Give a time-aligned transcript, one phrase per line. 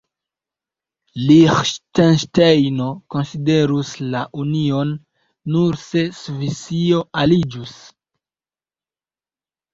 [1.25, 4.95] Liĥtenŝtejno konsiderus la union,
[5.57, 7.79] nur se Svisio aliĝus.